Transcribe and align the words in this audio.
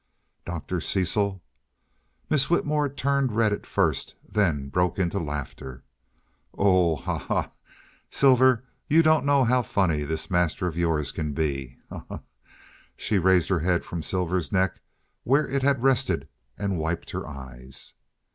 "Dr. 0.45 0.81
Cecil" 0.81 1.43
Miss 2.31 2.49
Whitmore 2.49 2.89
turned 2.89 3.33
red 3.33 3.53
at 3.53 3.67
first, 3.67 4.15
then 4.27 4.67
broke 4.67 4.97
into 4.97 5.19
laughter. 5.19 5.83
"Oh 6.57 6.95
h, 6.95 7.03
ha! 7.03 7.17
ha! 7.19 7.41
ha! 7.43 7.51
Silver, 8.09 8.63
you 8.87 9.03
don't 9.03 9.27
know 9.27 9.43
how 9.43 9.61
funny 9.61 10.01
this 10.01 10.31
master 10.31 10.65
of 10.65 10.75
yours 10.75 11.11
can 11.11 11.33
be! 11.33 11.77
Ha! 11.91 12.03
ha!" 12.09 12.21
She 12.97 13.19
raised 13.19 13.49
her 13.49 13.59
head 13.59 13.85
from 13.85 14.01
Silver's 14.01 14.51
neck, 14.51 14.79
where 15.23 15.47
it 15.47 15.61
had 15.61 15.83
rested, 15.83 16.27
and 16.57 16.79
wiped 16.79 17.11
her 17.11 17.27
eyes. 17.27 17.93